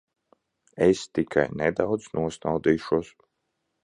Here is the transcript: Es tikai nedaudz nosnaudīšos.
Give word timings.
Es 0.85 1.03
tikai 1.17 1.43
nedaudz 1.59 2.07
nosnaudīšos. 2.21 3.13